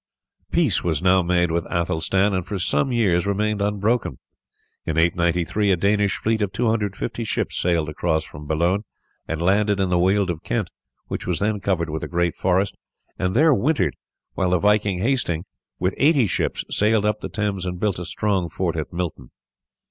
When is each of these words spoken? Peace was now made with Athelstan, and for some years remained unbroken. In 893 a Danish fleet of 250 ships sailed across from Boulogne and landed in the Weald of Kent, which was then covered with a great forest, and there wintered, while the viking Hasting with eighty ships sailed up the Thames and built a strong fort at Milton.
Peace 0.49 0.83
was 0.83 0.99
now 0.99 1.21
made 1.21 1.51
with 1.51 1.63
Athelstan, 1.71 2.33
and 2.33 2.43
for 2.47 2.57
some 2.57 2.91
years 2.91 3.27
remained 3.27 3.61
unbroken. 3.61 4.17
In 4.83 4.97
893 4.97 5.71
a 5.73 5.77
Danish 5.77 6.17
fleet 6.17 6.41
of 6.41 6.51
250 6.51 7.23
ships 7.23 7.55
sailed 7.61 7.87
across 7.87 8.23
from 8.23 8.47
Boulogne 8.47 8.83
and 9.27 9.39
landed 9.43 9.79
in 9.79 9.89
the 9.89 9.99
Weald 9.99 10.31
of 10.31 10.41
Kent, 10.41 10.71
which 11.05 11.27
was 11.27 11.37
then 11.37 11.59
covered 11.59 11.91
with 11.91 12.01
a 12.01 12.07
great 12.07 12.35
forest, 12.35 12.73
and 13.19 13.35
there 13.35 13.53
wintered, 13.53 13.95
while 14.33 14.49
the 14.49 14.57
viking 14.59 14.97
Hasting 14.97 15.45
with 15.77 15.93
eighty 15.97 16.25
ships 16.25 16.63
sailed 16.71 17.05
up 17.05 17.21
the 17.21 17.29
Thames 17.29 17.63
and 17.67 17.79
built 17.79 17.99
a 17.99 18.05
strong 18.05 18.49
fort 18.49 18.75
at 18.75 18.91
Milton. 18.91 19.29